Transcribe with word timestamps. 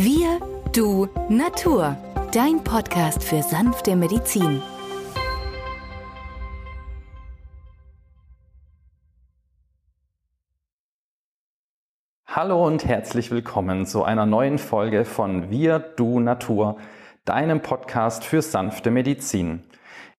Wir, 0.00 0.38
du, 0.72 1.08
Natur. 1.28 1.96
Dein 2.32 2.62
Podcast 2.62 3.24
für 3.24 3.42
sanfte 3.42 3.96
Medizin. 3.96 4.62
Hallo 12.28 12.64
und 12.64 12.86
herzlich 12.86 13.32
willkommen 13.32 13.86
zu 13.86 14.04
einer 14.04 14.24
neuen 14.24 14.58
Folge 14.58 15.04
von 15.04 15.50
Wir, 15.50 15.80
du, 15.80 16.20
Natur, 16.20 16.76
deinem 17.24 17.60
Podcast 17.60 18.22
für 18.22 18.40
sanfte 18.40 18.92
Medizin. 18.92 19.64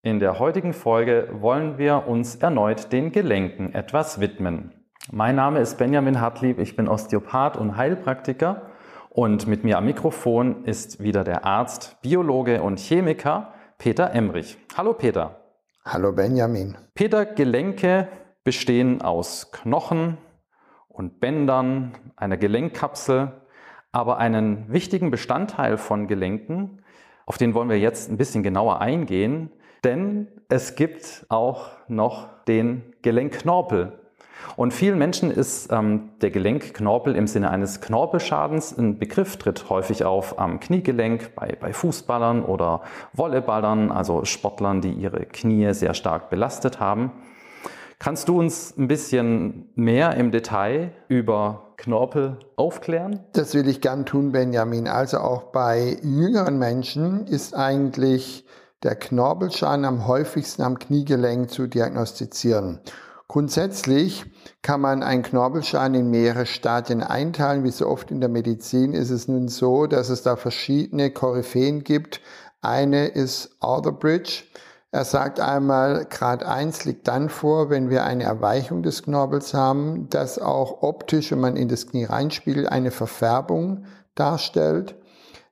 In 0.02 0.20
der 0.20 0.40
heutigen 0.40 0.74
Folge 0.74 1.30
wollen 1.32 1.78
wir 1.78 2.06
uns 2.06 2.36
erneut 2.36 2.92
den 2.92 3.14
Gelenken 3.14 3.74
etwas 3.74 4.20
widmen. 4.20 4.74
Mein 5.10 5.38
Name 5.38 5.62
ist 5.62 5.78
Benjamin 5.78 6.20
Hartlieb, 6.20 6.60
ich 6.60 6.76
bin 6.76 6.90
Osteopath 6.90 7.56
und 7.56 7.78
Heilpraktiker 7.78 8.69
und 9.10 9.48
mit 9.48 9.64
mir 9.64 9.78
am 9.78 9.86
Mikrofon 9.86 10.66
ist 10.66 11.02
wieder 11.02 11.24
der 11.24 11.46
Arzt, 11.46 11.98
Biologe 12.02 12.62
und 12.62 12.80
Chemiker 12.80 13.54
Peter 13.78 14.12
Emrich. 14.14 14.58
Hallo 14.78 14.94
Peter. 14.94 15.40
Hallo 15.86 16.12
Benjamin. 16.12 16.78
Peter, 16.94 17.26
Gelenke 17.26 18.08
bestehen 18.44 19.02
aus 19.02 19.52
Knochen 19.52 20.18
und 20.88 21.20
Bändern, 21.20 21.94
einer 22.16 22.38
Gelenkkapsel, 22.38 23.32
aber 23.92 24.18
einen 24.18 24.72
wichtigen 24.72 25.12
Bestandteil 25.12 25.78
von 25.78 26.08
Gelenken, 26.08 26.84
auf 27.26 27.38
den 27.38 27.54
wollen 27.54 27.70
wir 27.70 27.80
jetzt 27.80 28.12
ein 28.12 28.18
bisschen 28.18 28.44
genauer 28.44 28.82
eingehen, 28.82 29.52
denn 29.84 30.28
es 30.50 30.76
gibt 30.76 31.26
auch 31.30 31.70
noch 31.88 32.44
den 32.46 32.96
Gelenkknorpel. 33.02 34.00
Und 34.56 34.74
vielen 34.74 34.98
Menschen 34.98 35.32
ist 35.32 35.72
ähm, 35.72 36.10
der 36.22 36.32
Gelenkknorpel 36.32 37.16
im 37.16 37.28
Sinne 37.28 37.50
eines 37.50 37.82
Knorpelschadens 37.82 38.78
ein 38.78 38.98
Begriff, 38.98 39.38
tritt 39.38 39.70
häufig 39.70 40.06
auf 40.06 40.40
am 40.40 40.60
Kniegelenk 40.60 41.36
bei, 41.36 41.56
bei 41.60 41.74
Fußballern 41.74 42.44
oder 42.44 42.82
Volleyballern, 43.14 43.92
also 43.92 44.26
Sportlern, 44.26 44.82
die 44.82 44.92
ihre 44.92 45.26
Knie 45.26 45.74
sehr 45.74 45.94
stark 45.94 46.30
belastet 46.30 46.80
haben. 46.80 47.12
Kannst 48.00 48.30
du 48.30 48.40
uns 48.40 48.78
ein 48.78 48.88
bisschen 48.88 49.70
mehr 49.76 50.16
im 50.16 50.32
Detail 50.32 50.94
über 51.10 51.74
Knorpel 51.76 52.38
aufklären? 52.56 53.20
Das 53.34 53.54
will 53.54 53.68
ich 53.68 53.82
gern 53.82 54.06
tun, 54.06 54.32
Benjamin. 54.32 54.88
Also 54.88 55.18
auch 55.18 55.44
bei 55.52 55.98
jüngeren 56.02 56.58
Menschen 56.58 57.28
ist 57.28 57.54
eigentlich 57.54 58.46
der 58.84 58.96
Knorpelschaden 58.96 59.84
am 59.84 60.08
häufigsten 60.08 60.62
am 60.62 60.80
Kniegelenk 60.80 61.52
zu 61.52 61.68
diagnostizieren. 61.68 62.80
Grundsätzlich 63.30 64.26
kann 64.64 64.82
man 64.82 65.04
einen 65.04 65.22
Knorpelschaden 65.22 65.94
in 65.94 66.10
mehrere 66.10 66.48
Stadien 66.48 67.04
einteilen. 67.04 67.64
Wie 67.64 67.70
so 67.70 67.88
oft 67.88 68.10
in 68.10 68.22
der 68.22 68.30
Medizin 68.30 68.94
ist 68.94 69.12
es 69.12 69.28
nun 69.28 69.50
so, 69.50 69.86
dass 69.86 70.10
es 70.10 70.24
da 70.24 70.36
verschiedene 70.36 71.12
Koryphäen 71.12 71.84
gibt. 71.84 72.22
Eine 72.62 73.06
ist 73.10 73.56
Arthur 73.60 74.00
Bridge. 74.00 74.46
Er 74.90 75.06
sagt 75.06 75.40
einmal, 75.40 76.06
Grad 76.10 76.44
1 76.44 76.86
liegt 76.86 77.08
dann 77.08 77.30
vor, 77.30 77.70
wenn 77.70 77.92
wir 77.92 78.04
eine 78.04 78.24
Erweichung 78.24 78.82
des 78.82 79.04
Knorpels 79.04 79.54
haben, 79.54 80.10
das 80.10 80.40
auch 80.40 80.82
optisch, 80.82 81.32
wenn 81.32 81.40
man 81.40 81.56
in 81.56 81.68
das 81.68 81.86
Knie 81.86 82.06
reinspiegelt, 82.06 82.68
eine 82.72 82.90
Verfärbung 82.90 83.86
darstellt. 84.16 84.96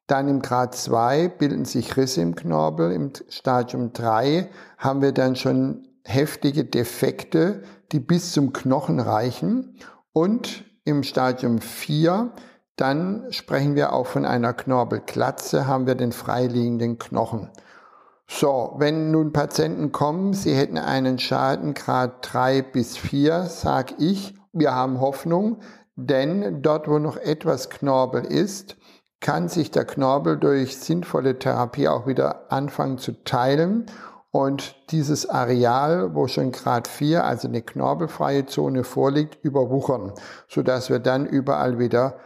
Dann 0.07 0.27
im 0.27 0.41
Grad 0.41 0.73
2 0.73 1.27
bilden 1.27 1.65
sich 1.65 1.95
Risse 1.95 2.21
im 2.21 2.33
Knorpel. 2.33 2.91
Im 2.91 3.11
Stadium 3.29 3.93
3 3.93 4.49
haben 4.79 5.03
wir 5.03 5.11
dann 5.11 5.35
schon 5.35 5.87
heftige 6.07 6.63
Defekte, 6.63 7.63
die 7.91 7.99
bis 7.99 8.31
zum 8.31 8.53
Knochen 8.53 8.99
reichen. 8.99 9.75
Und 10.13 10.63
im 10.85 11.03
Stadium 11.03 11.59
4, 11.59 12.31
dann 12.77 13.25
sprechen 13.31 13.75
wir 13.75 13.91
auch 13.91 14.07
von 14.07 14.25
einer 14.25 14.53
Knorpelklatze, 14.53 15.67
haben 15.67 15.85
wir 15.85 15.95
den 15.95 16.13
freiliegenden 16.13 16.97
Knochen. 16.97 17.49
So, 18.29 18.75
wenn 18.77 19.11
nun 19.11 19.33
Patienten 19.33 19.91
kommen, 19.91 20.33
sie 20.33 20.53
hätten 20.53 20.77
einen 20.77 21.19
Schadengrad 21.19 22.33
3 22.33 22.61
bis 22.61 22.97
4, 22.97 23.43
sag 23.43 23.99
ich, 23.99 24.33
wir 24.53 24.73
haben 24.73 25.01
Hoffnung, 25.01 25.59
denn 25.95 26.61
dort, 26.61 26.87
wo 26.87 26.99
noch 26.99 27.17
etwas 27.17 27.69
Knorpel 27.69 28.25
ist, 28.25 28.77
kann 29.19 29.49
sich 29.49 29.71
der 29.71 29.85
Knorpel 29.85 30.37
durch 30.37 30.77
sinnvolle 30.77 31.39
Therapie 31.39 31.87
auch 31.87 32.05
wieder 32.05 32.51
anfangen 32.51 32.97
zu 32.97 33.23
teilen 33.23 33.87
und 34.37 34.75
dieses 34.91 35.27
Areal, 35.27 36.13
wo 36.13 36.27
schon 36.27 36.51
Grad 36.51 36.87
4, 36.87 37.23
also 37.23 37.47
eine 37.47 37.63
knorpelfreie 37.63 38.45
Zone 38.45 38.83
vorliegt, 38.83 39.43
überwuchern, 39.43 40.13
sodass 40.47 40.91
wir 40.91 40.99
dann 40.99 41.25
überall 41.25 41.79
wieder 41.79 42.19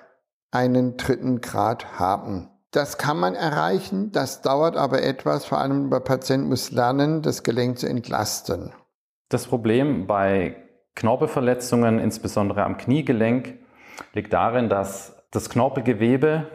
einen 0.52 0.98
dritten 0.98 1.40
Grad 1.40 1.98
haben. 2.00 2.50
Das 2.72 2.98
kann 2.98 3.18
man 3.18 3.34
erreichen, 3.34 4.12
das 4.12 4.42
dauert 4.42 4.76
aber 4.76 5.04
etwas, 5.04 5.46
vor 5.46 5.60
allem 5.60 5.90
der 5.90 6.02
Patient 6.02 6.50
muss 6.50 6.72
lernen, 6.72 7.22
das 7.22 7.44
Gelenk 7.44 7.80
zu 7.80 7.88
entlasten. 7.88 8.74
Das 9.30 9.48
Problem 9.48 10.06
bei 10.06 10.58
Knorpelverletzungen, 10.96 11.98
insbesondere 11.98 12.66
am 12.66 12.76
Kniegelenk, 12.76 13.54
liegt 14.14 14.34
darin, 14.34 14.68
dass 14.68 15.16
das 15.32 15.50
Knorpelgewebe 15.50 16.46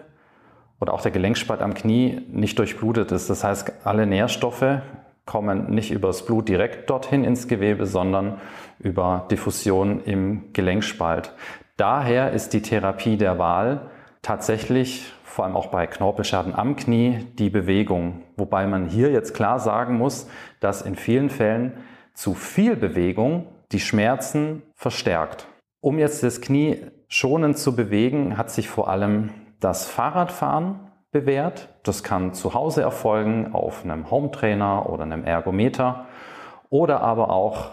oder 0.83 0.93
auch 0.93 1.01
der 1.01 1.13
Gelenkspalt 1.13 1.63
am 1.63 1.73
Knie 1.73 2.27
nicht 2.31 2.59
durchblutet 2.59 3.11
ist. 3.11 3.31
Das 3.31 3.43
heißt, 3.43 3.73
alle 3.85 4.05
Nährstoffe 4.05 4.83
kommen 5.27 5.75
nicht 5.75 5.91
übers 5.91 6.25
Blut 6.25 6.49
direkt 6.49 6.89
dorthin 6.89 7.25
ins 7.25 7.49
Gewebe, 7.49 7.87
sondern 7.87 8.41
über 8.79 9.27
Diffusion 9.31 10.03
im 10.05 10.53
Gelenkspalt. 10.53 11.35
Daher 11.77 12.33
ist 12.33 12.55
die 12.55 12.63
Therapie 12.63 13.17
der 13.17 13.39
Wahl 13.39 13.91
tatsächlich 14.23 15.13
vor 15.25 15.45
allem 15.45 15.57
auch 15.57 15.67
bei 15.67 15.87
Knorpelschaden 15.87 16.55
am 16.55 16.77
Knie 16.77 17.27
die 17.39 17.51
Bewegung. 17.51 18.23
Wobei 18.39 18.67
man 18.67 18.87
hier 18.87 19.11
jetzt 19.11 19.35
klar 19.35 19.59
sagen 19.59 19.99
muss, 19.99 20.31
dass 20.61 20.81
in 20.81 20.97
vielen 20.97 21.29
Fällen 21.29 21.75
zu 22.15 22.33
viel 22.33 22.75
Bewegung 22.75 23.47
die 23.73 23.81
Schmerzen 23.81 24.63
verstärkt. 24.75 25.47
Um 25.81 25.99
jetzt 25.99 26.23
das 26.23 26.41
Knie 26.41 26.87
schonend 27.09 27.59
zu 27.59 27.77
bewegen, 27.77 28.39
hat 28.39 28.51
sich 28.51 28.71
vor 28.71 28.89
allem 28.89 29.31
das 29.61 29.87
Fahrradfahren 29.87 30.86
bewährt. 31.21 31.69
Das 31.83 32.03
kann 32.03 32.35
zu 32.35 32.53
Hause 32.53 32.83
erfolgen 32.83 33.55
auf 33.55 33.85
einem 33.85 34.11
Hometrainer 34.11 34.91
oder 34.91 35.05
einem 35.05 35.25
Ergometer 35.25 36.07
oder 36.69 37.01
aber 37.01 37.31
auch 37.31 37.71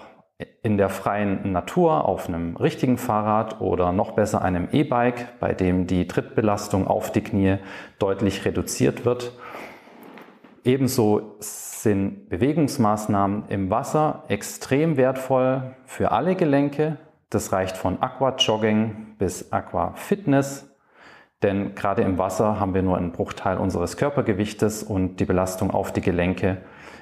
in 0.62 0.78
der 0.78 0.90
freien 0.90 1.52
Natur 1.52 2.06
auf 2.06 2.28
einem 2.28 2.56
richtigen 2.56 2.98
Fahrrad 2.98 3.59
oder 3.59 3.92
noch 3.92 4.12
besser 4.12 4.42
einem 4.42 4.70
E-Bike, 4.72 5.40
bei 5.40 5.54
dem 5.54 5.88
die 5.88 6.08
Trittbelastung 6.08 6.88
auf 6.88 7.12
die 7.12 7.22
Knie 7.22 7.58
deutlich 8.00 8.46
reduziert 8.46 9.06
wird. 9.06 9.34
Ebenso 10.64 11.36
sind 11.40 12.30
Bewegungsmaßnahmen 12.30 13.50
im 13.50 13.70
Wasser 13.70 14.24
extrem 14.30 14.96
wertvoll 14.96 15.75
für 15.86 16.12
alle 16.12 16.36
Gelenke. 16.36 16.98
Das 17.30 17.52
reicht 17.52 17.75
von 17.75 18.02
Aquajogging 18.02 19.16
bis 19.18 19.52
Aquafitness. 19.52 20.73
Denn 21.44 21.76
gerade 21.76 22.02
im 22.02 22.18
Wasser 22.18 22.59
haben 22.59 22.74
wir 22.74 22.81
nur 22.81 22.98
einen 22.98 23.12
Bruchteil 23.12 23.58
unseres 23.58 23.98
Körpergewichtes 23.98 24.81
und 24.81 25.18
die 25.18 25.26
Belastung 25.26 25.72
auf 25.72 25.92
die 25.92 26.02
Gelenke 26.02 26.58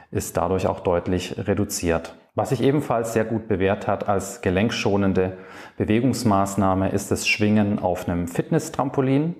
ist 0.09 0.35
dadurch 0.35 0.67
auch 0.67 0.81
deutlich 0.81 1.35
reduziert. 1.37 2.15
Was 2.33 2.49
sich 2.49 2.61
ebenfalls 2.61 3.13
sehr 3.13 3.25
gut 3.25 3.47
bewährt 3.47 3.87
hat 3.87 4.09
als 4.09 4.41
gelenkschonende 4.41 5.37
Bewegungsmaßnahme 5.77 6.89
ist 6.89 7.11
das 7.11 7.27
Schwingen 7.27 7.79
auf 7.79 8.07
einem 8.07 8.27
Fitness-Trampolin. 8.27 9.35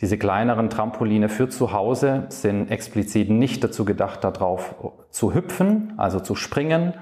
Diese 0.00 0.16
kleineren 0.16 0.70
Trampoline 0.70 1.28
für 1.28 1.48
zu 1.48 1.72
Hause 1.72 2.26
sind 2.28 2.70
explizit 2.70 3.30
nicht 3.30 3.64
dazu 3.64 3.84
gedacht, 3.84 4.22
darauf 4.22 4.74
zu 5.10 5.34
hüpfen, 5.34 5.94
also 5.96 6.20
zu 6.20 6.34
springen, 6.34 6.94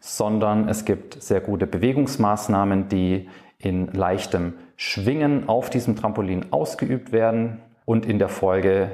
sondern 0.00 0.68
es 0.68 0.84
gibt 0.84 1.20
sehr 1.22 1.40
gute 1.40 1.66
Bewegungsmaßnahmen, 1.66 2.88
die 2.88 3.28
in 3.58 3.88
leichtem 3.92 4.54
Schwingen 4.76 5.48
auf 5.48 5.70
diesem 5.70 5.96
Trampolin 5.96 6.46
ausgeübt 6.52 7.12
werden 7.12 7.60
und 7.84 8.06
in 8.06 8.18
der 8.18 8.28
Folge 8.28 8.90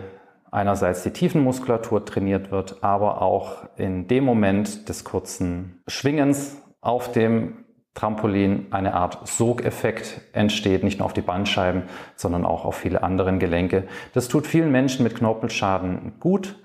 einerseits 0.50 1.02
die 1.02 1.10
Tiefenmuskulatur 1.10 2.04
trainiert 2.04 2.50
wird, 2.50 2.82
aber 2.82 3.20
auch 3.20 3.68
in 3.76 4.06
dem 4.06 4.24
Moment 4.24 4.88
des 4.88 5.04
kurzen 5.04 5.82
Schwingens 5.88 6.62
auf 6.80 7.12
dem 7.12 7.64
Trampolin 7.94 8.66
eine 8.70 8.94
Art 8.94 9.26
Sogeffekt 9.26 10.20
entsteht, 10.32 10.82
nicht 10.82 10.98
nur 10.98 11.06
auf 11.06 11.12
die 11.12 11.22
Bandscheiben, 11.22 11.84
sondern 12.16 12.44
auch 12.44 12.64
auf 12.64 12.76
viele 12.76 13.02
andere 13.02 13.36
Gelenke. 13.38 13.86
Das 14.14 14.28
tut 14.28 14.46
vielen 14.46 14.72
Menschen 14.72 15.04
mit 15.04 15.14
Knorpelschaden 15.14 16.14
gut, 16.18 16.56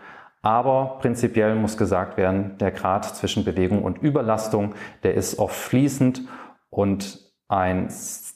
aber 0.42 0.98
prinzipiell 1.02 1.56
muss 1.56 1.78
gesagt 1.78 2.18
werden, 2.18 2.58
der 2.60 2.72
Grad 2.72 3.06
zwischen 3.06 3.44
Bewegung 3.44 3.84
und 3.84 4.00
Überlastung, 4.00 4.74
der 5.04 5.14
ist 5.14 5.38
oft 5.38 5.56
fließend 5.56 6.22
und 6.70 7.29
ein, 7.50 7.90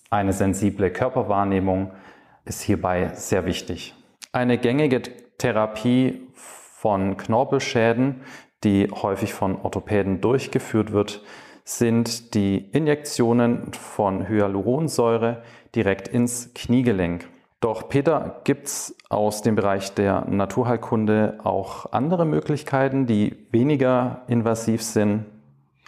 eine 0.09 0.33
sensible 0.33 0.91
Körperwahrnehmung 0.91 1.91
ist 2.45 2.61
hierbei 2.61 3.11
sehr 3.13 3.45
wichtig. 3.45 3.95
Eine 4.33 4.57
gängige 4.57 5.01
Therapie 5.37 6.27
von 6.33 7.15
Knorpelschäden, 7.15 8.21
die 8.63 8.89
häufig 8.91 9.33
von 9.33 9.61
Orthopäden 9.61 10.19
durchgeführt 10.19 10.91
wird, 10.91 11.23
sind 11.63 12.33
die 12.33 12.57
Injektionen 12.57 13.71
von 13.71 14.27
Hyaluronsäure 14.27 15.43
direkt 15.75 16.09
ins 16.09 16.53
Kniegelenk. 16.53 17.29
Doch 17.61 17.87
Peter, 17.87 18.41
gibt 18.43 18.65
es 18.67 18.97
aus 19.07 19.41
dem 19.41 19.55
Bereich 19.55 19.93
der 19.93 20.25
Naturheilkunde 20.25 21.37
auch 21.43 21.93
andere 21.93 22.25
Möglichkeiten, 22.25 23.05
die 23.05 23.47
weniger 23.51 24.23
invasiv 24.27 24.83
sind 24.83 25.25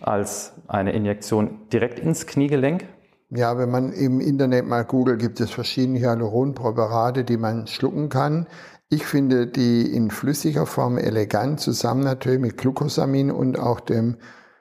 als 0.01 0.53
eine 0.67 0.93
Injektion 0.93 1.67
direkt 1.73 1.99
ins 1.99 2.27
Kniegelenk? 2.27 2.85
Ja, 3.35 3.57
wenn 3.57 3.69
man 3.69 3.91
im 3.91 4.21
Internet 4.21 4.65
mal 4.65 4.85
googelt, 4.85 5.19
gibt 5.19 5.41
es 5.41 5.51
verschiedene 5.51 5.99
Hyaluronpräparate, 5.99 7.25
die 7.25 7.35
man 7.35 7.67
schlucken 7.67 8.07
kann. 8.07 8.47
Ich 8.87 9.05
finde 9.05 9.45
die 9.45 9.93
in 9.93 10.09
flüssiger 10.09 10.65
Form 10.65 10.97
elegant, 10.97 11.59
zusammen 11.59 12.05
natürlich 12.05 12.39
mit 12.39 12.57
Glucosamin 12.57 13.31
und 13.31 13.59
auch 13.59 13.81
dem 13.81 14.15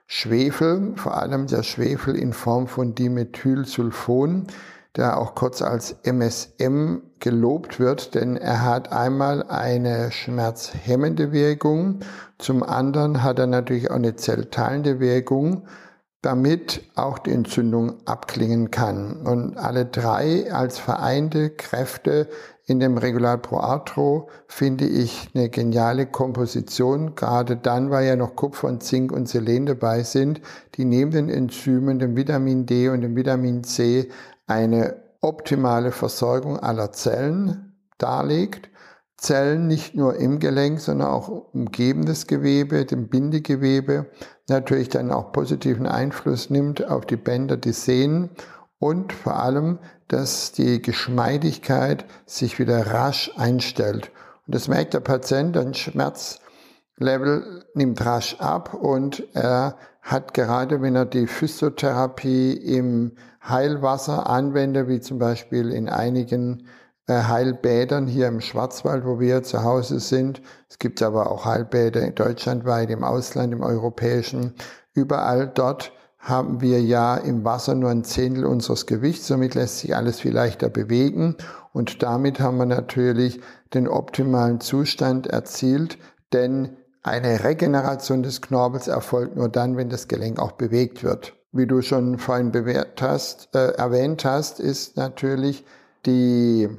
Schwefel, 0.07 0.95
vor 0.97 1.17
allem 1.17 1.47
der 1.47 1.63
Schwefel 1.63 2.17
in 2.17 2.33
Form 2.33 2.67
von 2.67 2.97
Dimethylsulfon, 2.97 4.49
der 4.97 5.19
auch 5.19 5.37
kurz 5.37 5.63
als 5.63 5.97
MSM 6.03 6.97
gelobt 7.21 7.79
wird, 7.79 8.17
denn 8.17 8.37
er 8.37 8.65
hat 8.65 8.91
einmal 8.91 9.45
eine 9.45 10.11
schmerzhemmende 10.11 11.31
Wirkung, 11.31 12.01
zum 12.39 12.65
anderen 12.65 13.23
hat 13.23 13.39
er 13.39 13.47
natürlich 13.47 13.91
auch 13.91 13.97
eine 13.97 14.17
zellteilende 14.17 14.99
Wirkung, 14.99 15.69
damit 16.25 16.83
auch 16.95 17.19
die 17.19 17.33
Entzündung 17.33 18.07
abklingen 18.07 18.71
kann. 18.71 19.27
Und 19.27 19.59
alle 19.59 19.85
drei 19.85 20.51
als 20.53 20.79
vereinte 20.79 21.51
Kräfte 21.51 22.29
in 22.67 22.81
dem 22.81 22.97
Regular 22.97 23.37
Pro 23.37 23.59
Arthro 23.59 24.31
finde 24.47 24.87
ich 24.87 25.29
eine 25.35 25.51
geniale 25.51 26.07
Komposition, 26.07 27.15
gerade 27.15 27.57
dann, 27.57 27.91
weil 27.91 28.07
ja 28.07 28.17
noch 28.17 28.37
Kupfer 28.37 28.69
und 28.69 28.83
Zink 28.83 29.13
und 29.13 29.29
Selen 29.29 29.67
dabei 29.67 30.03
sind, 30.03 30.41
die 30.77 30.87
neben 30.87 31.11
den 31.11 31.29
Enzymen, 31.29 31.99
dem 31.99 32.17
Vitamin 32.17 32.65
D 32.65 32.89
und 32.89 33.03
dem 33.03 33.17
Vitamin 33.17 33.63
C 33.63 34.09
eine 34.47 34.97
optimale 35.21 35.93
Versorgung 35.93 36.59
aller 36.59 36.93
Zellen 36.93 37.75
darlegt. 37.99 38.71
Zellen 39.19 39.67
nicht 39.67 39.95
nur 39.95 40.17
im 40.17 40.39
Gelenk, 40.39 40.81
sondern 40.81 41.09
auch 41.09 41.29
umgebendes 41.29 42.27
Gewebe, 42.27 42.85
dem 42.85 43.09
Bindegewebe, 43.09 44.07
natürlich 44.49 44.89
dann 44.89 45.11
auch 45.11 45.33
positiven 45.33 45.87
Einfluss 45.87 46.51
nimmt 46.51 46.87
auf 46.87 47.07
die 47.07 47.17
Bänder, 47.17 47.57
die 47.57 47.73
Sehnen 47.73 48.31
und 48.79 49.13
vor 49.13 49.43
allem, 49.43 49.79
dass 50.09 50.53
die 50.53 50.83
Geschmeidigkeit 50.83 52.05
sich 52.27 52.59
wieder 52.59 52.89
rasch 52.89 53.31
einstellt. 53.37 54.11
Und 54.47 54.55
das 54.55 54.69
merkt 54.69 54.95
der 54.95 55.01
Patient, 55.01 55.57
ein 55.57 55.75
Schmerzlevel 55.75 57.65
nimmt 57.75 58.05
rasch 58.05 58.37
ab 58.41 58.75
und 58.75 59.25
er 59.35 59.77
hat 60.03 60.35
gerade, 60.35 60.83
wenn 60.83 60.97
er 60.97 61.07
die 61.07 61.27
Physiotherapie 61.27 62.53
im 62.53 63.13
Heilwasser 63.43 64.29
anwendet, 64.29 64.89
wie 64.89 65.01
zum 65.01 65.19
Beispiel 65.19 65.71
in 65.71 65.89
einigen 65.89 66.67
Heilbädern 67.09 68.07
hier 68.07 68.29
im 68.29 68.41
Schwarzwald, 68.41 69.05
wo 69.05 69.21
wir 69.21 69.43
zu 69.43 69.63
Hause 69.63 70.01
sind. 70.01 70.41
Es 70.69 70.79
gibt 70.79 71.03
aber 71.03 71.31
auch 71.31 71.45
Heilbäder 71.45 72.11
deutschlandweit, 72.11 72.91
im 72.91 73.05
Ausland, 73.05 73.53
im 73.53 73.63
europäischen. 73.63 74.55
Überall 74.95 75.47
dort 75.49 75.93
haben 76.19 76.63
wir 76.63 76.81
ja 76.81 77.17
im 77.17 77.45
Wasser 77.45 77.75
nur 77.75 77.91
ein 77.91 78.05
Zehntel 78.05 78.47
unseres 78.47 78.87
Gewichts, 78.87 79.27
somit 79.27 79.55
lässt 79.55 79.81
sich 79.81 79.95
alles 79.95 80.21
viel 80.21 80.33
leichter 80.33 80.71
bewegen 80.71 81.37
und 81.75 82.03
damit 82.03 82.41
haben 82.41 82.57
wir 82.57 82.67
natürlich 82.67 83.41
den 83.75 83.89
optimalen 83.89 84.61
Zustand 84.61 85.27
erzielt, 85.27 85.99
denn 86.33 86.77
eine 87.03 87.45
Regeneration 87.45 88.23
des 88.23 88.41
Knorpels 88.41 88.89
erfolgt 88.89 89.37
nur 89.37 89.51
dann, 89.51 89.77
wenn 89.77 89.91
das 89.91 90.09
Gelenk 90.09 90.39
auch 90.39 90.53
bewegt 90.53 91.05
wird. 91.05 91.35
Wie 91.53 91.67
du 91.67 91.83
schon 91.83 92.19
vorhin 92.19 92.51
bewährt 92.51 93.03
hast, 93.03 93.55
äh, 93.55 93.73
erwähnt 93.73 94.25
hast, 94.25 94.59
ist 94.59 94.97
natürlich 94.97 95.67
die 96.07 96.71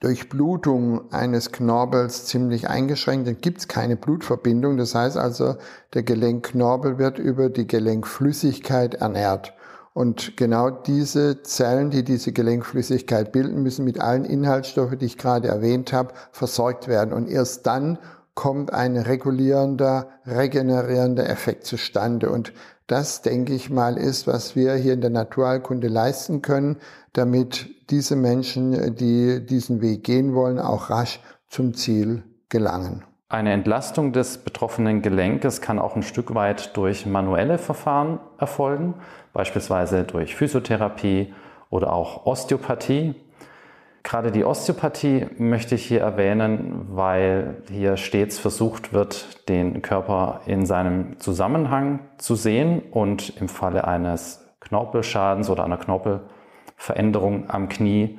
Durchblutung 0.00 1.12
eines 1.12 1.50
Knorpels 1.50 2.26
ziemlich 2.26 2.68
eingeschränkt, 2.68 3.26
dann 3.26 3.38
gibt 3.38 3.58
es 3.58 3.68
keine 3.68 3.96
Blutverbindung. 3.96 4.76
Das 4.76 4.94
heißt 4.94 5.16
also, 5.16 5.56
der 5.94 6.04
Gelenkknorpel 6.04 6.98
wird 6.98 7.18
über 7.18 7.50
die 7.50 7.66
Gelenkflüssigkeit 7.66 8.94
ernährt. 8.94 9.54
Und 9.94 10.36
genau 10.36 10.70
diese 10.70 11.42
Zellen, 11.42 11.90
die 11.90 12.04
diese 12.04 12.30
Gelenkflüssigkeit 12.30 13.32
bilden, 13.32 13.64
müssen 13.64 13.84
mit 13.84 14.00
allen 14.00 14.24
Inhaltsstoffen, 14.24 15.00
die 15.00 15.06
ich 15.06 15.18
gerade 15.18 15.48
erwähnt 15.48 15.92
habe, 15.92 16.14
versorgt 16.30 16.86
werden. 16.86 17.12
Und 17.12 17.28
erst 17.28 17.66
dann 17.66 17.98
kommt 18.34 18.72
ein 18.72 18.96
regulierender, 18.96 20.10
regenerierender 20.24 21.28
Effekt 21.28 21.64
zustande. 21.64 22.30
Und 22.30 22.52
das, 22.88 23.22
denke 23.22 23.54
ich 23.54 23.70
mal, 23.70 23.96
ist, 23.96 24.26
was 24.26 24.56
wir 24.56 24.74
hier 24.74 24.94
in 24.94 25.00
der 25.00 25.10
Naturheilkunde 25.10 25.88
leisten 25.88 26.42
können, 26.42 26.78
damit 27.12 27.68
diese 27.90 28.16
Menschen, 28.16 28.96
die 28.96 29.44
diesen 29.46 29.80
Weg 29.80 30.02
gehen 30.04 30.34
wollen, 30.34 30.58
auch 30.58 30.90
rasch 30.90 31.20
zum 31.48 31.74
Ziel 31.74 32.24
gelangen. 32.48 33.04
Eine 33.28 33.52
Entlastung 33.52 34.12
des 34.12 34.38
betroffenen 34.38 35.02
Gelenkes 35.02 35.60
kann 35.60 35.78
auch 35.78 35.96
ein 35.96 36.02
Stück 36.02 36.34
weit 36.34 36.76
durch 36.78 37.04
manuelle 37.04 37.58
Verfahren 37.58 38.20
erfolgen, 38.38 38.94
beispielsweise 39.34 40.04
durch 40.04 40.34
Physiotherapie 40.34 41.34
oder 41.68 41.92
auch 41.92 42.24
Osteopathie. 42.24 43.14
Gerade 44.02 44.30
die 44.32 44.44
Osteopathie 44.44 45.26
möchte 45.38 45.74
ich 45.74 45.86
hier 45.86 46.00
erwähnen, 46.00 46.86
weil 46.90 47.62
hier 47.70 47.96
stets 47.96 48.38
versucht 48.38 48.92
wird, 48.92 49.48
den 49.48 49.82
Körper 49.82 50.40
in 50.46 50.66
seinem 50.66 51.18
Zusammenhang 51.18 52.00
zu 52.16 52.34
sehen 52.34 52.80
und 52.90 53.36
im 53.40 53.48
Falle 53.48 53.86
eines 53.86 54.48
Knorpelschadens 54.60 55.50
oder 55.50 55.64
einer 55.64 55.78
Knorpelveränderung 55.78 57.50
am 57.50 57.68
Knie 57.68 58.18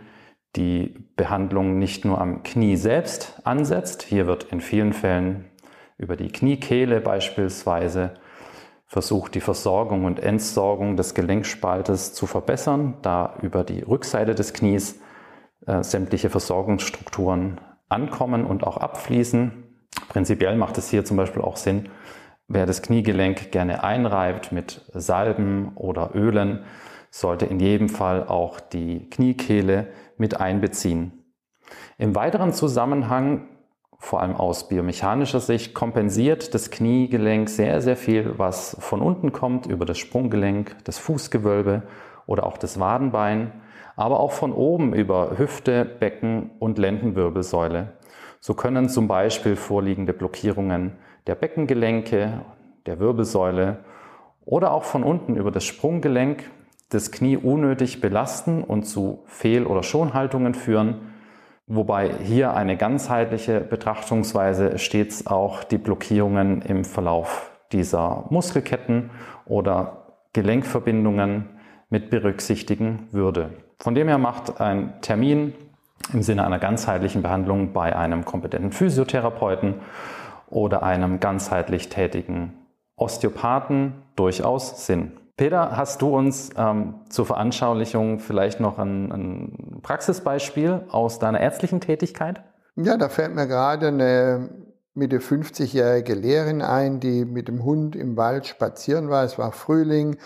die 0.55 0.95
Behandlung 1.15 1.77
nicht 1.77 2.05
nur 2.05 2.19
am 2.19 2.43
Knie 2.43 2.75
selbst 2.75 3.39
ansetzt. 3.43 4.03
Hier 4.03 4.27
wird 4.27 4.45
in 4.45 4.61
vielen 4.61 4.93
Fällen 4.93 5.45
über 5.97 6.15
die 6.15 6.29
Kniekehle 6.29 7.01
beispielsweise 7.01 8.15
versucht, 8.85 9.35
die 9.35 9.41
Versorgung 9.41 10.05
und 10.05 10.19
Entsorgung 10.19 10.97
des 10.97 11.13
Gelenkspaltes 11.13 12.13
zu 12.13 12.25
verbessern, 12.25 12.97
da 13.03 13.35
über 13.41 13.63
die 13.63 13.81
Rückseite 13.81 14.33
des 14.33 14.53
Knies 14.53 14.99
äh, 15.69 15.83
sämtliche 15.83 16.31
Versorgungsstrukturen 16.31 17.61
ankommen 17.89 18.43
und 18.43 18.63
auch 18.63 18.77
abfließen. 18.77 19.51
Prinzipiell 20.07 20.55
macht 20.55 20.79
es 20.79 20.89
hier 20.89 21.05
zum 21.05 21.15
Beispiel 21.15 21.43
auch 21.43 21.57
Sinn, 21.57 21.89
wer 22.47 22.65
das 22.65 22.81
Kniegelenk 22.81 23.51
gerne 23.51 23.83
einreibt 23.83 24.51
mit 24.51 24.81
Salben 24.95 25.73
oder 25.75 26.15
Ölen, 26.15 26.63
sollte 27.11 27.45
in 27.45 27.59
jedem 27.59 27.87
Fall 27.87 28.27
auch 28.27 28.59
die 28.59 29.09
Kniekehle 29.11 29.87
mit 30.17 30.39
einbeziehen. 30.39 31.23
Im 31.99 32.15
weiteren 32.15 32.51
Zusammenhang, 32.51 33.47
vor 33.99 34.21
allem 34.21 34.35
aus 34.35 34.69
biomechanischer 34.69 35.39
Sicht, 35.39 35.75
kompensiert 35.75 36.55
das 36.55 36.71
Kniegelenk 36.71 37.47
sehr, 37.47 37.81
sehr 37.81 37.97
viel, 37.97 38.39
was 38.39 38.75
von 38.79 39.01
unten 39.01 39.33
kommt, 39.33 39.67
über 39.67 39.85
das 39.85 39.99
Sprunggelenk, 39.99 40.77
das 40.83 40.97
Fußgewölbe 40.97 41.83
oder 42.25 42.47
auch 42.47 42.57
das 42.57 42.79
Wadenbein 42.79 43.51
aber 43.99 44.21
auch 44.21 44.31
von 44.31 44.53
oben 44.53 44.93
über 44.93 45.37
Hüfte, 45.37 45.83
Becken 45.83 46.51
und 46.59 46.77
Lendenwirbelsäule. 46.77 47.89
So 48.39 48.53
können 48.53 48.87
zum 48.87 49.09
Beispiel 49.09 49.57
vorliegende 49.57 50.13
Blockierungen 50.13 50.93
der 51.27 51.35
Beckengelenke, 51.35 52.39
der 52.85 52.99
Wirbelsäule 52.99 53.79
oder 54.45 54.71
auch 54.71 54.85
von 54.85 55.03
unten 55.03 55.35
über 55.35 55.51
das 55.51 55.65
Sprunggelenk 55.65 56.49
das 56.87 57.11
Knie 57.11 57.35
unnötig 57.35 57.99
belasten 57.99 58.63
und 58.63 58.83
zu 58.83 59.23
Fehl- 59.25 59.67
oder 59.67 59.83
Schonhaltungen 59.83 60.53
führen, 60.53 61.11
wobei 61.67 62.09
hier 62.23 62.53
eine 62.53 62.77
ganzheitliche 62.77 63.59
Betrachtungsweise 63.59 64.77
stets 64.77 65.27
auch 65.27 65.65
die 65.65 65.77
Blockierungen 65.77 66.61
im 66.61 66.85
Verlauf 66.85 67.51
dieser 67.73 68.27
Muskelketten 68.29 69.11
oder 69.45 70.15
Gelenkverbindungen 70.31 71.49
mit 71.89 72.09
berücksichtigen 72.09 73.09
würde. 73.11 73.68
Von 73.81 73.95
dem 73.95 74.09
her 74.09 74.17
macht 74.17 74.59
ein 74.59 75.01
Termin 75.01 75.53
im 76.11 76.21
Sinne 76.21 76.45
einer 76.45 76.59
ganzheitlichen 76.59 77.21
Behandlung 77.21 77.71
bei 77.71 77.95
einem 77.95 78.25
kompetenten 78.25 78.71
Physiotherapeuten 78.71 79.75
oder 80.49 80.83
einem 80.83 81.19
ganzheitlich 81.19 81.87
tätigen 81.89 82.53
Osteopathen 82.97 83.93
durchaus 84.15 84.85
Sinn. 84.85 85.13
Peter, 85.37 85.77
hast 85.77 86.01
du 86.01 86.13
uns 86.13 86.49
ähm, 86.57 86.95
zur 87.07 87.25
Veranschaulichung 87.25 88.19
vielleicht 88.19 88.59
noch 88.59 88.77
ein, 88.77 89.11
ein 89.13 89.79
Praxisbeispiel 89.81 90.81
aus 90.89 91.19
deiner 91.19 91.39
ärztlichen 91.39 91.79
Tätigkeit? 91.79 92.43
Ja, 92.75 92.97
da 92.97 93.07
fällt 93.07 93.33
mir 93.33 93.47
gerade 93.47 93.87
eine 93.87 94.49
Mitte 94.93 95.19
50-jährige 95.19 96.15
Lehrerin 96.15 96.61
ein, 96.61 96.99
die 96.99 97.23
mit 97.23 97.47
dem 97.47 97.63
Hund 97.63 97.95
im 97.95 98.17
Wald 98.17 98.47
spazieren 98.47 99.09
war. 99.09 99.23
Es 99.23 99.37
war 99.37 99.53
Frühling 99.53 100.17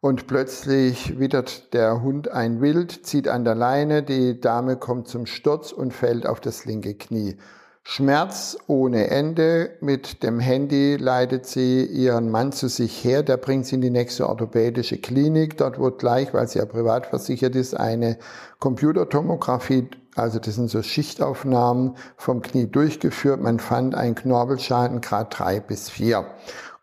und 0.00 0.26
plötzlich 0.26 1.18
wittert 1.18 1.72
der 1.74 2.02
Hund 2.02 2.30
ein 2.30 2.60
Wild, 2.60 3.06
zieht 3.06 3.28
an 3.28 3.44
der 3.44 3.54
Leine, 3.54 4.02
die 4.02 4.40
Dame 4.40 4.76
kommt 4.76 5.08
zum 5.08 5.26
Sturz 5.26 5.72
und 5.72 5.92
fällt 5.92 6.26
auf 6.26 6.40
das 6.40 6.64
linke 6.64 6.94
Knie. 6.94 7.36
Schmerz 7.88 8.58
ohne 8.66 9.10
Ende. 9.10 9.76
Mit 9.80 10.24
dem 10.24 10.40
Handy 10.40 10.96
leitet 10.96 11.46
sie 11.46 11.84
ihren 11.84 12.32
Mann 12.32 12.50
zu 12.50 12.68
sich 12.68 13.04
her. 13.04 13.22
Der 13.22 13.36
bringt 13.36 13.64
sie 13.64 13.76
in 13.76 13.80
die 13.80 13.90
nächste 13.90 14.28
orthopädische 14.28 14.98
Klinik. 14.98 15.56
Dort 15.56 15.78
wird 15.78 16.00
gleich, 16.00 16.34
weil 16.34 16.48
sie 16.48 16.58
ja 16.58 16.66
privat 16.66 17.06
versichert 17.06 17.54
ist, 17.54 17.74
eine 17.74 18.18
Computertomographie, 18.58 19.88
also 20.16 20.40
das 20.40 20.56
sind 20.56 20.68
so 20.68 20.82
Schichtaufnahmen 20.82 21.94
vom 22.16 22.42
Knie 22.42 22.66
durchgeführt. 22.66 23.40
Man 23.40 23.60
fand 23.60 23.94
einen 23.94 24.16
Knorpelschaden 24.16 25.00
Grad 25.00 25.38
3 25.38 25.60
bis 25.60 25.88
4. 25.88 26.26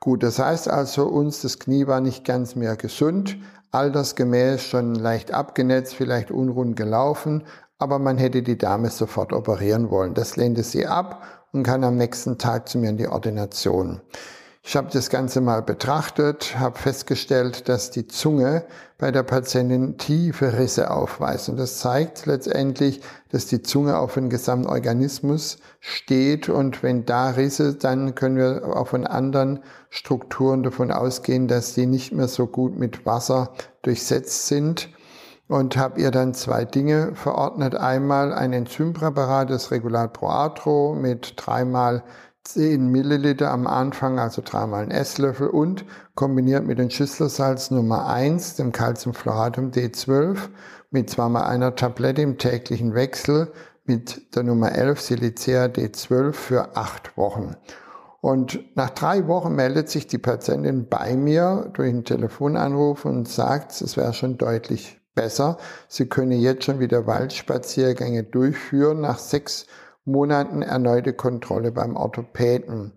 Gut, 0.04 0.22
das 0.22 0.38
heißt 0.38 0.70
also, 0.70 1.06
uns 1.06 1.44
das 1.44 1.60
Knie 1.60 1.88
war 1.88 2.02
nicht 2.02 2.26
ganz 2.26 2.58
mehr 2.58 2.76
gesund, 2.76 3.38
altersgemäß 3.72 4.62
schon 4.62 4.96
leicht 4.96 5.34
abgenetzt, 5.34 5.96
vielleicht 5.96 6.30
unrund 6.30 6.76
gelaufen, 6.76 7.44
aber 7.80 8.00
man 8.00 8.18
hätte 8.18 8.44
die 8.44 8.58
Dame 8.58 8.90
sofort 8.90 9.32
operieren 9.32 9.92
wollen. 9.92 10.14
Das 10.14 10.36
lehnte 10.36 10.64
sie 10.64 10.88
ab 10.88 11.46
und 11.54 11.64
kann 11.64 11.86
am 11.86 11.96
nächsten 11.96 12.38
Tag 12.38 12.68
zu 12.68 12.80
mir 12.80 12.90
in 12.90 12.98
die 12.98 13.08
Ordination. 13.08 14.02
Ich 14.66 14.78
habe 14.78 14.88
das 14.94 15.10
Ganze 15.10 15.42
mal 15.42 15.62
betrachtet, 15.62 16.58
habe 16.58 16.80
festgestellt, 16.80 17.68
dass 17.68 17.92
die 17.92 18.08
Zunge 18.08 18.64
bei 18.98 19.12
der 19.12 19.24
Patientin 19.24 19.98
tiefe 19.98 20.58
Risse 20.58 20.90
aufweist. 20.90 21.50
Und 21.50 21.58
das 21.58 21.80
zeigt 21.80 22.26
letztendlich, 22.26 23.02
dass 23.30 23.46
die 23.46 23.62
Zunge 23.62 23.98
auf 23.98 24.14
den 24.14 24.30
gesamten 24.30 24.70
Organismus 24.70 25.58
steht. 25.82 26.48
Und 26.48 26.82
wenn 26.82 27.06
da 27.06 27.32
Risse, 27.32 27.76
dann 27.76 28.16
können 28.16 28.38
wir 28.38 28.78
auch 28.78 28.88
von 28.88 29.06
anderen 29.06 29.60
Strukturen 29.90 30.64
davon 30.64 30.92
ausgehen, 30.92 31.50
dass 31.50 31.74
die 31.74 31.86
nicht 31.86 32.14
mehr 32.14 32.30
so 32.30 32.48
gut 32.48 32.80
mit 32.80 33.06
Wasser 33.06 33.52
durchsetzt 33.82 34.48
sind 34.48 34.88
und 35.50 35.76
habe 35.76 36.00
ihr 36.00 36.12
dann 36.12 36.34
zwei 36.34 36.64
Dinge 36.64 37.16
verordnet. 37.16 37.76
Einmal 37.76 38.32
ein 38.32 38.54
Enzympräparat, 38.54 39.50
das 39.50 39.72
Regulat 39.72 40.14
Pro 40.14 40.30
Atro 40.30 40.96
mit 40.96 41.34
dreimal 41.36 42.02
10 42.46 42.88
Milliliter 42.88 43.52
am 43.52 43.68
Anfang, 43.68 44.20
also 44.20 44.42
dreimal 44.44 44.84
ein 44.84 44.92
Esslöffel 44.92 45.48
und 45.48 45.86
kombiniert 46.14 46.66
mit 46.66 46.78
dem 46.78 46.90
Schüsselsalz 46.90 47.72
Nummer 47.72 48.08
1, 48.08 48.56
dem 48.56 48.72
Calciumfluoratum 48.72 49.72
D12, 49.72 50.38
mit 50.92 51.10
zweimal 51.10 51.44
einer 51.44 51.76
Tablette 51.76 52.22
im 52.22 52.38
täglichen 52.38 52.94
Wechsel 52.94 53.52
mit 53.86 54.36
der 54.36 54.44
Nummer 54.44 54.74
11 54.74 55.02
Silicea 55.02 55.66
D12 55.66 56.34
für 56.34 56.76
acht 56.76 57.18
Wochen. 57.18 57.56
Und 58.22 58.60
nach 58.76 58.90
drei 58.90 59.28
Wochen 59.28 59.54
meldet 59.56 59.90
sich 59.90 60.08
die 60.08 60.18
Patientin 60.18 60.88
bei 60.88 61.16
mir 61.16 61.70
durch 61.74 61.90
einen 61.90 62.06
Telefonanruf 62.06 63.06
und 63.06 63.28
sagt, 63.28 63.82
es 63.82 63.98
wäre 63.98 64.14
schon 64.14 64.38
deutlich 64.38 65.02
besser. 65.16 65.58
Sie 65.88 66.08
könne 66.08 66.36
jetzt 66.36 66.64
schon 66.64 66.80
wieder 66.80 67.06
Waldspaziergänge 67.06 68.24
durchführen 68.24 69.02
nach 69.02 69.20
sechs 69.20 69.66
Monaten 70.06 70.62
erneute 70.62 71.14
Kontrolle 71.14 71.72
beim 71.72 71.96
Orthopäden. 71.96 72.92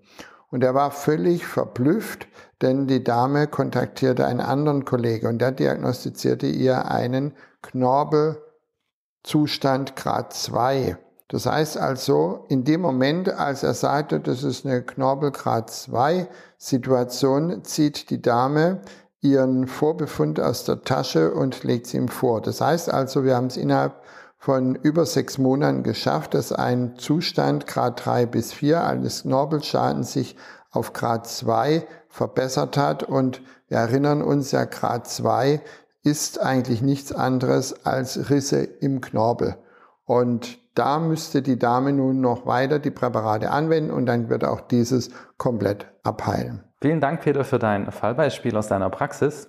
Und 0.50 0.64
er 0.64 0.74
war 0.74 0.90
völlig 0.90 1.46
verblüfft, 1.46 2.26
denn 2.62 2.86
die 2.86 3.04
Dame 3.04 3.46
kontaktierte 3.46 4.26
einen 4.26 4.40
anderen 4.40 4.84
Kollege 4.84 5.28
und 5.28 5.38
der 5.38 5.52
diagnostizierte 5.52 6.46
ihr 6.46 6.90
einen 6.90 7.34
Knorpelzustand 7.62 9.96
Grad 9.96 10.32
2. 10.32 10.96
Das 11.28 11.46
heißt 11.46 11.76
also, 11.76 12.44
in 12.48 12.64
dem 12.64 12.80
Moment, 12.80 13.28
als 13.28 13.64
er 13.64 13.74
sagte, 13.74 14.20
das 14.20 14.44
ist 14.44 14.64
eine 14.64 14.82
Knorpelgrad 14.82 15.70
2 15.70 16.28
Situation, 16.56 17.64
zieht 17.64 18.10
die 18.10 18.22
Dame 18.22 18.82
ihren 19.20 19.66
Vorbefund 19.66 20.38
aus 20.38 20.64
der 20.64 20.82
Tasche 20.82 21.34
und 21.34 21.64
legt 21.64 21.88
sie 21.88 21.96
ihm 21.96 22.06
vor. 22.08 22.40
Das 22.40 22.60
heißt 22.60 22.92
also, 22.92 23.24
wir 23.24 23.34
haben 23.34 23.48
es 23.48 23.56
innerhalb 23.56 24.00
von 24.38 24.74
über 24.74 25.06
sechs 25.06 25.38
Monaten 25.38 25.82
geschafft, 25.82 26.34
dass 26.34 26.52
ein 26.52 26.96
Zustand 26.96 27.66
Grad 27.66 28.04
3 28.04 28.26
bis 28.26 28.52
4 28.52 28.84
eines 28.84 29.22
Knorpelschadens 29.22 30.12
sich 30.12 30.36
auf 30.70 30.92
Grad 30.92 31.26
2 31.26 31.86
verbessert 32.08 32.76
hat. 32.76 33.02
Und 33.02 33.42
wir 33.68 33.78
erinnern 33.78 34.22
uns 34.22 34.52
ja, 34.52 34.64
Grad 34.64 35.08
2 35.08 35.60
ist 36.02 36.40
eigentlich 36.40 36.82
nichts 36.82 37.12
anderes 37.12 37.84
als 37.84 38.30
Risse 38.30 38.62
im 38.62 39.00
Knorpel. 39.00 39.56
Und 40.04 40.58
da 40.76 40.98
müsste 40.98 41.42
die 41.42 41.58
Dame 41.58 41.92
nun 41.92 42.20
noch 42.20 42.46
weiter 42.46 42.78
die 42.78 42.90
Präparate 42.90 43.50
anwenden 43.50 43.90
und 43.90 44.06
dann 44.06 44.28
wird 44.28 44.44
auch 44.44 44.60
dieses 44.60 45.10
komplett 45.38 45.86
abheilen. 46.02 46.62
Vielen 46.80 47.00
Dank, 47.00 47.22
Peter, 47.22 47.42
für 47.44 47.58
dein 47.58 47.90
Fallbeispiel 47.90 48.56
aus 48.56 48.68
deiner 48.68 48.90
Praxis. 48.90 49.48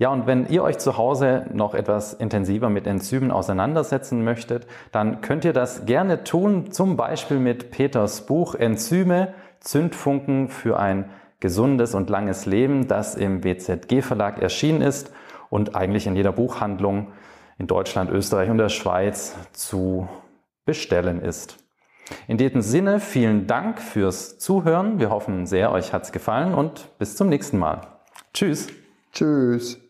Ja, 0.00 0.08
und 0.08 0.26
wenn 0.26 0.46
ihr 0.46 0.62
euch 0.62 0.78
zu 0.78 0.96
Hause 0.96 1.44
noch 1.52 1.74
etwas 1.74 2.14
intensiver 2.14 2.70
mit 2.70 2.86
Enzymen 2.86 3.30
auseinandersetzen 3.30 4.24
möchtet, 4.24 4.66
dann 4.92 5.20
könnt 5.20 5.44
ihr 5.44 5.52
das 5.52 5.84
gerne 5.84 6.24
tun, 6.24 6.72
zum 6.72 6.96
Beispiel 6.96 7.38
mit 7.38 7.70
Peters 7.70 8.24
Buch 8.24 8.54
Enzyme, 8.54 9.34
Zündfunken 9.60 10.48
für 10.48 10.78
ein 10.78 11.10
gesundes 11.38 11.94
und 11.94 12.08
langes 12.08 12.46
Leben, 12.46 12.88
das 12.88 13.14
im 13.14 13.44
WZG 13.44 14.00
Verlag 14.00 14.40
erschienen 14.40 14.80
ist 14.80 15.12
und 15.50 15.76
eigentlich 15.76 16.06
in 16.06 16.16
jeder 16.16 16.32
Buchhandlung 16.32 17.08
in 17.58 17.66
Deutschland, 17.66 18.10
Österreich 18.10 18.48
und 18.48 18.56
der 18.56 18.70
Schweiz 18.70 19.36
zu 19.52 20.08
bestellen 20.64 21.20
ist. 21.20 21.58
In 22.26 22.38
diesem 22.38 22.62
Sinne 22.62 23.00
vielen 23.00 23.46
Dank 23.46 23.78
fürs 23.82 24.38
Zuhören. 24.38 24.98
Wir 24.98 25.10
hoffen 25.10 25.44
sehr, 25.44 25.70
euch 25.72 25.92
hat 25.92 26.04
es 26.04 26.12
gefallen 26.12 26.54
und 26.54 26.88
bis 26.98 27.16
zum 27.16 27.28
nächsten 27.28 27.58
Mal. 27.58 27.82
Tschüss. 28.32 28.68
Tschüss. 29.12 29.89